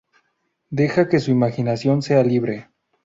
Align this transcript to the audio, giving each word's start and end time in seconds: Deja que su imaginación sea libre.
Deja 0.71 1.07
que 1.07 1.19
su 1.19 1.29
imaginación 1.29 2.01
sea 2.01 2.23
libre. 2.23 2.71